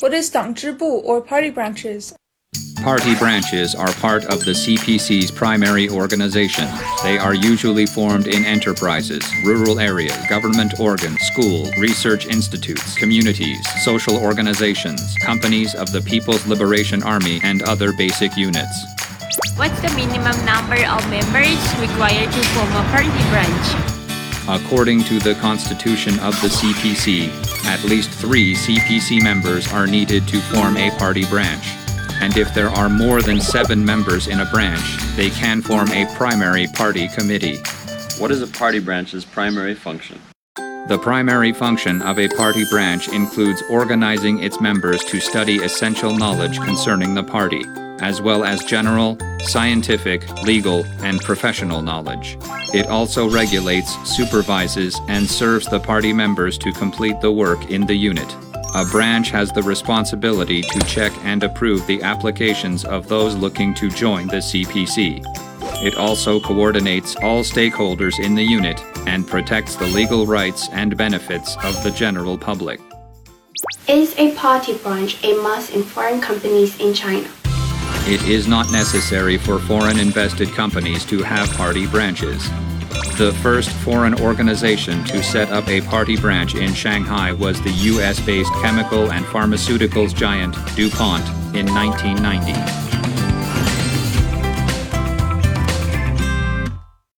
[0.00, 2.14] What is Dangzhi Bu or party branches?
[2.84, 6.68] Party branches are part of the CPC's primary organization.
[7.02, 14.16] They are usually formed in enterprises, rural areas, government organs, school, research institutes, communities, social
[14.16, 18.78] organizations, companies of the People's Liberation Army, and other basic units.
[19.56, 23.98] What's the minimum number of members required to form a party branch?
[24.48, 30.40] According to the constitution of the CPC, at least three CPC members are needed to
[30.40, 31.66] form a party branch.
[32.20, 36.06] And if there are more than seven members in a branch, they can form a
[36.16, 37.58] primary party committee.
[38.18, 40.18] What is a party branch's primary function?
[40.88, 46.58] The primary function of a party branch includes organizing its members to study essential knowledge
[46.60, 47.62] concerning the party,
[48.00, 52.38] as well as general, scientific, legal, and professional knowledge.
[52.72, 57.94] It also regulates, supervises, and serves the party members to complete the work in the
[57.94, 58.34] unit.
[58.74, 63.90] A branch has the responsibility to check and approve the applications of those looking to
[63.90, 65.22] join the CPC.
[65.80, 71.56] It also coordinates all stakeholders in the unit and protects the legal rights and benefits
[71.62, 72.80] of the general public.
[73.86, 77.28] Is a party branch a must in foreign companies in China?
[78.06, 82.48] It is not necessary for foreign invested companies to have party branches.
[83.16, 88.18] The first foreign organization to set up a party branch in Shanghai was the US
[88.20, 92.87] based chemical and pharmaceuticals giant DuPont in 1990.